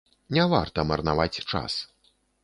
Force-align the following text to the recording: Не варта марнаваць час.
Не 0.35 0.45
варта 0.53 0.85
марнаваць 0.91 1.41
час. 1.51 1.73